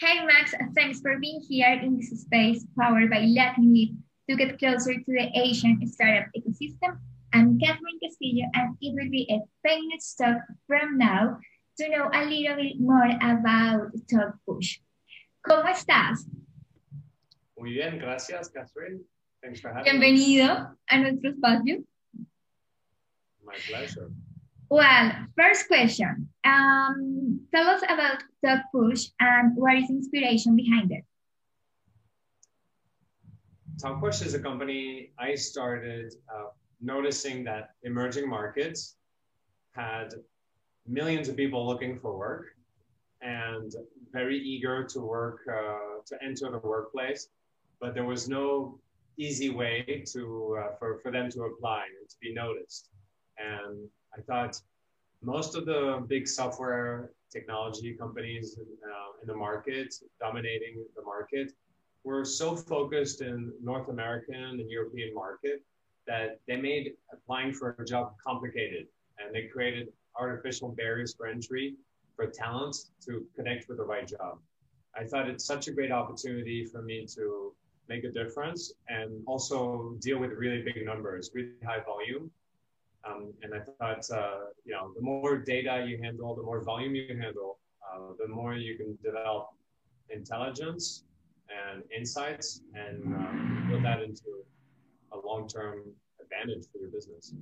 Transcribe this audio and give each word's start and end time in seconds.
Hey 0.00 0.26
Max, 0.26 0.52
thanks 0.74 1.00
for 1.00 1.18
being 1.20 1.40
here 1.40 1.70
in 1.80 1.96
this 1.96 2.10
space 2.22 2.66
powered 2.76 3.10
by 3.10 3.20
Latin 3.20 3.72
Leap 3.72 3.94
to 4.28 4.34
get 4.34 4.58
closer 4.58 4.94
to 4.94 5.06
the 5.06 5.30
Asian 5.38 5.78
startup 5.86 6.26
ecosystem. 6.36 6.98
I'm 7.32 7.60
Catherine 7.60 8.00
Castillo 8.02 8.44
and 8.54 8.76
it 8.80 8.92
will 8.92 9.08
be 9.08 9.24
a 9.30 9.38
famous 9.62 10.16
talk 10.16 10.42
from 10.66 10.98
now 10.98 11.38
to 11.78 11.88
know 11.90 12.10
a 12.12 12.26
little 12.26 12.56
bit 12.56 12.80
more 12.80 13.06
about 13.22 13.92
Talk 14.10 14.34
Push. 14.44 14.80
¿Cómo 15.46 15.70
estás? 15.70 16.26
Muy 17.56 17.74
bien, 17.74 18.00
gracias 18.00 18.48
Catherine. 18.48 19.00
Thanks 19.44 19.60
for 19.60 19.72
having 19.72 20.00
me. 20.00 20.10
Bienvenido 20.10 20.76
a 20.90 20.98
nuestro 20.98 21.30
espacio. 21.30 21.84
My 23.44 23.54
pleasure. 23.68 24.10
Well, 24.68 25.12
first 25.36 25.68
question. 25.68 26.28
Um, 26.44 27.40
tell 27.54 27.68
us 27.68 27.82
about 27.82 28.22
Talk 28.44 28.62
Push 28.72 29.08
and 29.20 29.56
what 29.56 29.76
is 29.76 29.90
inspiration 29.90 30.56
behind 30.56 30.92
it? 30.92 31.04
Talkpush 33.82 34.24
is 34.24 34.34
a 34.34 34.38
company 34.38 35.10
I 35.18 35.34
started 35.34 36.14
uh, 36.32 36.50
noticing 36.80 37.44
that 37.44 37.70
emerging 37.82 38.28
markets 38.28 38.96
had 39.72 40.14
millions 40.86 41.28
of 41.28 41.36
people 41.36 41.66
looking 41.66 41.98
for 41.98 42.16
work 42.16 42.46
and 43.20 43.74
very 44.12 44.38
eager 44.38 44.84
to 44.84 45.00
work, 45.00 45.40
uh, 45.50 46.02
to 46.06 46.16
enter 46.22 46.50
the 46.50 46.58
workplace, 46.58 47.28
but 47.80 47.94
there 47.94 48.04
was 48.04 48.28
no 48.28 48.78
easy 49.16 49.50
way 49.50 50.04
to, 50.12 50.58
uh, 50.60 50.76
for, 50.78 51.00
for 51.02 51.10
them 51.10 51.30
to 51.30 51.42
apply 51.42 51.84
and 52.00 52.08
to 52.08 52.16
be 52.20 52.32
noticed. 52.32 52.90
And 53.38 53.88
I 54.16 54.20
thought 54.22 54.60
most 55.22 55.56
of 55.56 55.66
the 55.66 56.04
big 56.06 56.28
software 56.28 57.10
technology 57.32 57.94
companies 57.94 58.56
uh, 58.58 59.20
in 59.22 59.26
the 59.26 59.34
market, 59.34 59.94
dominating 60.20 60.84
the 60.96 61.02
market, 61.02 61.52
were 62.04 62.24
so 62.24 62.54
focused 62.54 63.22
in 63.22 63.52
North 63.62 63.88
American 63.88 64.60
and 64.60 64.70
European 64.70 65.14
market 65.14 65.62
that 66.06 66.38
they 66.46 66.56
made 66.56 66.92
applying 67.12 67.52
for 67.52 67.74
a 67.78 67.84
job 67.84 68.12
complicated 68.24 68.86
and 69.18 69.34
they 69.34 69.48
created 69.48 69.88
artificial 70.16 70.68
barriers 70.68 71.14
for 71.14 71.26
entry 71.26 71.74
for 72.14 72.26
talent 72.26 72.76
to 73.04 73.26
connect 73.34 73.68
with 73.68 73.78
the 73.78 73.84
right 73.84 74.06
job. 74.06 74.38
I 74.96 75.04
thought 75.04 75.28
it's 75.28 75.44
such 75.44 75.66
a 75.66 75.72
great 75.72 75.90
opportunity 75.90 76.64
for 76.66 76.82
me 76.82 77.06
to 77.16 77.52
make 77.88 78.04
a 78.04 78.10
difference 78.10 78.72
and 78.88 79.22
also 79.26 79.96
deal 80.00 80.18
with 80.18 80.30
really 80.32 80.62
big 80.62 80.84
numbers, 80.84 81.30
really 81.34 81.50
high 81.66 81.82
volume. 81.84 82.30
Um, 83.06 83.32
and 83.42 83.52
I 83.54 83.60
thought, 83.60 84.04
uh, 84.10 84.46
you 84.64 84.72
know, 84.72 84.92
the 84.94 85.02
more 85.02 85.36
data 85.36 85.84
you 85.86 85.98
handle, 86.02 86.34
the 86.34 86.42
more 86.42 86.62
volume 86.62 86.94
you 86.94 87.06
handle, 87.20 87.58
uh, 87.84 88.12
the 88.18 88.28
more 88.28 88.54
you 88.54 88.76
can 88.76 88.98
develop 89.02 89.48
intelligence 90.10 91.04
and 91.48 91.82
insights 91.94 92.62
and 92.74 93.14
uh, 93.14 93.68
build 93.68 93.84
that 93.84 94.02
into 94.02 94.44
a 95.12 95.26
long-term 95.26 95.82
advantage 96.20 96.64
for 96.72 96.78
your 96.78 96.90
business. 96.90 97.34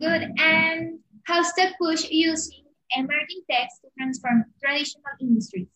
Good. 0.00 0.30
And 0.38 1.00
how's 1.24 1.52
the 1.52 1.72
push 1.80 2.08
using 2.10 2.64
emerging 2.96 3.42
techs 3.50 3.78
to 3.80 3.88
transform 3.98 4.44
traditional 4.62 5.02
industries? 5.20 5.68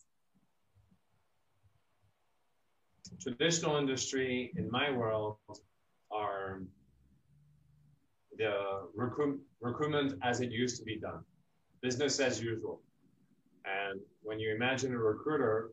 Traditional 3.21 3.77
industry 3.77 4.53
in 4.57 4.71
my 4.71 4.91
world 4.91 5.37
are 6.11 6.63
the 8.39 8.89
recruit, 9.13 9.41
recruitment 9.61 10.15
as 10.23 10.41
it 10.41 10.51
used 10.51 10.79
to 10.79 10.85
be 10.85 10.99
done, 10.99 11.21
business 11.83 12.21
as 12.21 12.41
usual. 12.41 12.81
And 13.65 14.01
when 14.23 14.41
you 14.41 14.55
imagine 14.55 14.93
a 14.93 14.99
recruiter 14.99 15.71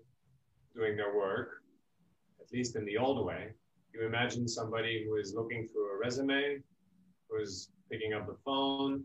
doing 0.76 0.96
their 0.96 1.16
work, 1.16 1.62
at 2.42 2.52
least 2.52 2.76
in 2.76 2.86
the 2.86 2.98
old 2.98 3.26
way, 3.26 3.50
you 3.94 4.06
imagine 4.06 4.48
somebody 4.48 5.06
who 5.06 5.16
is 5.16 5.34
looking 5.34 5.68
through 5.72 5.96
a 5.96 6.00
resume, 6.00 6.60
who 7.30 7.42
is 7.42 7.72
picking 7.92 8.14
up 8.14 8.28
the 8.28 8.38
phone, 8.46 9.04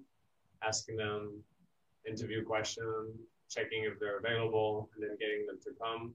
asking 0.67 0.97
them 0.97 1.43
interview 2.06 2.44
question, 2.44 3.12
checking 3.49 3.84
if 3.84 3.99
they're 3.99 4.19
available, 4.19 4.91
and 4.94 5.03
then 5.03 5.17
getting 5.19 5.47
them 5.47 5.59
to 5.62 5.71
come, 5.81 6.15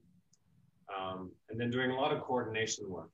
um, 0.96 1.30
and 1.48 1.58
then 1.60 1.70
doing 1.70 1.90
a 1.90 1.94
lot 1.94 2.12
of 2.12 2.22
coordination 2.22 2.88
work. 2.88 3.10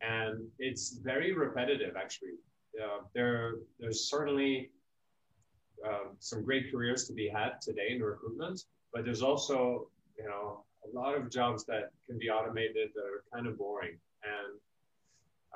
And 0.00 0.46
it's 0.60 0.98
very 0.98 1.32
repetitive, 1.32 1.96
actually. 1.96 2.36
Uh, 2.82 3.02
there, 3.14 3.54
there's 3.78 4.08
certainly 4.08 4.70
uh, 5.86 6.08
some 6.18 6.42
great 6.44 6.70
careers 6.70 7.06
to 7.06 7.12
be 7.12 7.28
had 7.28 7.60
today 7.60 7.88
in 7.90 8.02
recruitment, 8.02 8.64
but 8.92 9.04
there's 9.04 9.22
also, 9.22 9.88
you 10.18 10.24
know, 10.24 10.64
a 10.84 10.96
lot 10.96 11.14
of 11.14 11.30
jobs 11.30 11.64
that 11.66 11.90
can 12.06 12.18
be 12.18 12.30
automated 12.30 12.88
that 12.94 13.02
are 13.02 13.24
kind 13.32 13.46
of 13.46 13.58
boring. 13.58 13.96
And 14.22 14.58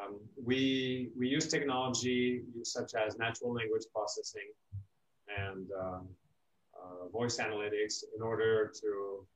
um, 0.01 0.21
we 0.45 1.11
we 1.19 1.29
use 1.29 1.47
technology 1.47 2.43
such 2.63 2.95
as 2.95 3.19
natural 3.19 3.53
language 3.53 3.85
processing 3.95 4.51
and 5.29 5.67
um, 5.81 6.09
uh, 6.75 7.09
voice 7.09 7.39
analytics 7.39 8.05
in 8.17 8.23
order 8.23 8.73
to 8.81 9.27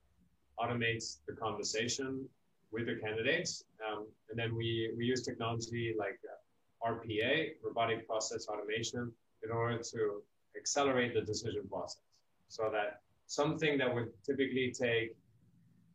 automate 0.59 1.03
the 1.27 1.33
conversation 1.33 2.27
with 2.71 2.85
the 2.87 2.95
candidates. 2.95 3.63
Um, 3.85 4.07
and 4.29 4.37
then 4.37 4.55
we, 4.55 4.91
we 4.97 5.05
use 5.05 5.21
technology 5.21 5.95
like 5.97 6.19
uh, 6.25 6.36
RPA, 6.85 7.51
robotic 7.63 8.07
process 8.07 8.47
automation, 8.47 9.11
in 9.43 9.51
order 9.51 9.77
to 9.77 10.21
accelerate 10.55 11.13
the 11.13 11.21
decision 11.21 11.67
process 11.69 12.01
so 12.47 12.69
that 12.71 13.01
something 13.27 13.77
that 13.77 13.93
would 13.93 14.09
typically 14.25 14.71
take 14.71 15.15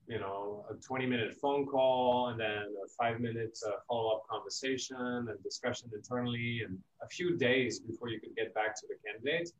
you 0.09 0.19
know, 0.19 0.65
a 0.71 0.75
20 0.75 1.07
minute 1.07 1.35
phone 1.41 1.67
call 1.67 2.29
and 2.29 2.41
then 2.41 2.65
a 2.85 2.89
five 2.99 3.21
minute 3.21 3.59
uh, 3.67 3.73
follow 3.89 4.17
up 4.17 4.27
conversation 4.29 4.97
and 4.99 5.43
discussion 5.43 5.89
internally 5.95 6.63
and 6.67 6.79
a 7.03 7.09
few 7.09 7.37
days 7.37 7.81
before 7.81 8.09
you 8.09 8.21
could 8.21 8.35
get 8.37 8.53
back 8.55 8.75
to 8.75 8.87
the 8.89 8.95
candidate 9.07 9.51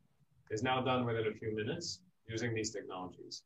is 0.51 0.61
now 0.61 0.81
done 0.81 1.05
within 1.05 1.27
a 1.27 1.33
few 1.33 1.55
minutes 1.55 2.01
using 2.27 2.53
these 2.53 2.71
technologies. 2.71 3.43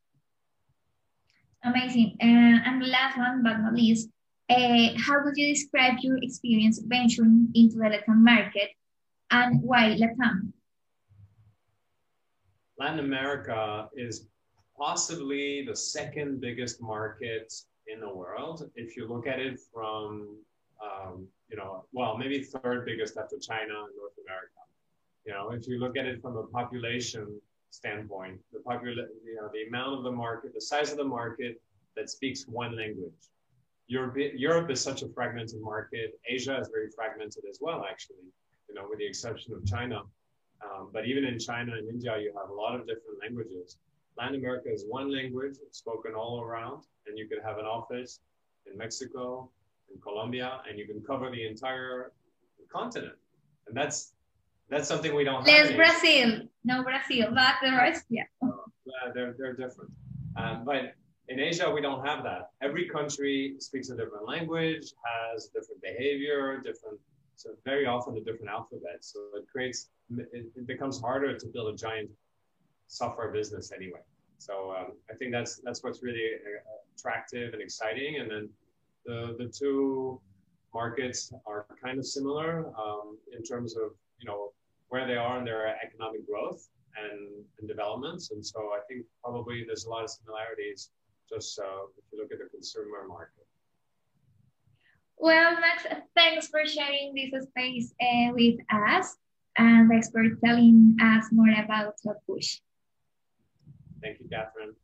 Amazing. 1.63 2.17
Uh, 2.21 2.59
and 2.65 2.85
last 2.85 3.17
one 3.17 3.43
but 3.43 3.57
not 3.59 3.73
least, 3.73 4.09
uh, 4.49 4.89
how 4.97 5.23
would 5.23 5.35
you 5.35 5.53
describe 5.53 5.95
your 6.01 6.17
experience 6.21 6.79
venturing 6.85 7.49
into 7.53 7.77
the 7.77 7.89
Latin 7.89 8.23
market 8.23 8.69
and 9.31 9.61
why 9.61 9.97
Latam? 9.99 10.53
Latin 12.79 12.99
America 12.99 13.89
is 13.95 14.27
possibly 14.77 15.65
the 15.65 15.75
second 15.75 16.39
biggest 16.39 16.81
market 16.81 17.51
in 17.87 17.99
the 17.99 18.09
world. 18.09 18.69
If 18.75 18.95
you 18.95 19.07
look 19.07 19.27
at 19.27 19.39
it 19.39 19.59
from, 19.73 20.37
um, 20.81 21.27
you 21.49 21.57
know, 21.57 21.85
well, 21.91 22.17
maybe 22.17 22.43
third 22.43 22.85
biggest 22.85 23.17
after 23.17 23.37
China 23.39 23.73
and 23.85 23.95
North 23.97 24.13
America. 24.23 24.51
You 25.25 25.33
know, 25.33 25.51
if 25.51 25.67
you 25.67 25.79
look 25.79 25.97
at 25.97 26.05
it 26.05 26.21
from 26.21 26.37
a 26.37 26.43
population 26.43 27.41
standpoint, 27.71 28.39
the 28.53 28.59
popula- 28.59 29.09
you 29.25 29.35
know, 29.35 29.49
the 29.51 29.67
amount 29.67 29.97
of 29.97 30.03
the 30.03 30.11
market, 30.11 30.53
the 30.53 30.61
size 30.61 30.91
of 30.91 30.97
the 30.97 31.03
market 31.03 31.59
that 31.95 32.09
speaks 32.09 32.45
one 32.47 32.77
language. 32.77 33.31
Europe, 33.87 34.15
Europe 34.35 34.69
is 34.69 34.81
such 34.81 35.01
a 35.01 35.07
fragmented 35.09 35.61
market. 35.61 36.19
Asia 36.27 36.59
is 36.59 36.69
very 36.69 36.89
fragmented 36.95 37.43
as 37.49 37.59
well, 37.61 37.85
actually, 37.89 38.27
you 38.67 38.75
know, 38.75 38.85
with 38.89 38.99
the 38.99 39.05
exception 39.05 39.53
of 39.53 39.65
China. 39.65 40.01
Um, 40.63 40.89
but 40.91 41.05
even 41.05 41.23
in 41.23 41.39
China 41.39 41.73
and 41.73 41.87
India, 41.87 42.17
you 42.19 42.33
have 42.39 42.49
a 42.49 42.53
lot 42.53 42.75
of 42.75 42.81
different 42.81 43.19
languages. 43.21 43.77
Latin 44.17 44.35
America 44.35 44.69
is 44.73 44.85
one 44.87 45.13
language 45.13 45.55
spoken 45.71 46.13
all 46.15 46.41
around, 46.41 46.83
and 47.05 47.17
you 47.17 47.27
could 47.27 47.39
have 47.45 47.59
an 47.59 47.65
office 47.65 48.19
in 48.69 48.77
Mexico, 48.77 49.49
in 49.93 50.01
Colombia, 50.01 50.61
and 50.67 50.77
you 50.77 50.85
can 50.85 51.01
cover 51.01 51.29
the 51.29 51.47
entire 51.47 52.11
continent. 52.69 53.15
And 53.67 53.77
that's 53.77 54.13
that's 54.69 54.87
something 54.87 55.15
we 55.15 55.23
don't 55.23 55.35
have. 55.35 55.45
There's 55.45 55.73
Brazil. 55.73 56.41
No 56.65 56.83
Brazil, 56.83 57.29
but 57.33 57.55
the 57.63 57.71
rest, 57.71 58.03
yeah. 58.09 58.23
Uh, 58.43 58.47
yeah, 58.85 59.11
they're, 59.13 59.35
they're 59.37 59.53
different. 59.53 59.91
Um, 60.35 60.63
but 60.65 60.93
in 61.29 61.39
Asia, 61.39 61.69
we 61.69 61.81
don't 61.81 62.05
have 62.05 62.23
that. 62.23 62.51
Every 62.61 62.87
country 62.87 63.55
speaks 63.59 63.89
a 63.89 63.97
different 63.97 64.27
language, 64.27 64.93
has 65.03 65.47
different 65.47 65.81
behavior, 65.81 66.57
different, 66.57 66.99
so 67.35 67.49
very 67.65 67.85
often 67.85 68.15
a 68.17 68.21
different 68.21 68.49
alphabet. 68.49 68.99
So 69.01 69.19
it 69.35 69.45
creates, 69.51 69.89
it, 70.17 70.45
it 70.55 70.67
becomes 70.67 71.01
harder 71.01 71.37
to 71.37 71.45
build 71.47 71.73
a 71.73 71.77
giant 71.77 72.09
software 72.87 73.31
business 73.31 73.71
anyway. 73.73 73.99
So 74.37 74.73
um, 74.77 74.93
I 75.11 75.15
think 75.15 75.31
that's 75.31 75.59
that's 75.63 75.83
what's 75.83 76.03
really 76.03 76.29
uh, 76.35 76.59
attractive 76.95 77.53
and 77.53 77.61
exciting. 77.61 78.17
And 78.19 78.29
then 78.29 78.49
the 79.05 79.35
the 79.37 79.47
two 79.47 80.21
markets 80.73 81.33
are 81.45 81.65
kind 81.83 81.97
of 81.97 82.05
similar 82.05 82.67
um, 82.77 83.17
in 83.35 83.43
terms 83.43 83.75
of 83.75 83.91
you 84.19 84.27
know 84.27 84.51
where 84.89 85.07
they 85.07 85.15
are 85.15 85.39
in 85.39 85.43
their 85.43 85.75
economic 85.83 86.25
growth 86.27 86.69
and, 86.97 87.43
and 87.59 87.67
developments. 87.67 88.31
And 88.31 88.45
so 88.45 88.59
I 88.77 88.79
think 88.87 89.05
probably 89.21 89.63
there's 89.65 89.85
a 89.85 89.89
lot 89.89 90.03
of 90.03 90.09
similarities 90.09 90.91
just 91.29 91.59
uh, 91.59 91.63
if 91.97 92.03
you 92.11 92.21
look 92.21 92.31
at 92.31 92.39
the 92.39 92.49
consumer 92.49 93.07
market. 93.07 93.45
Well, 95.17 95.59
Max, 95.59 95.85
thanks 96.15 96.47
for 96.47 96.65
sharing 96.65 97.15
this 97.15 97.45
space 97.45 97.93
uh, 97.99 98.31
with 98.33 98.59
us 98.71 99.17
and 99.57 99.89
thanks 99.89 100.09
for 100.09 100.23
telling 100.45 100.95
us 101.01 101.25
more 101.31 101.49
about 101.63 101.95
Push. 102.27 102.59
Thank 104.01 104.19
you, 104.19 104.27
Catherine. 104.29 104.75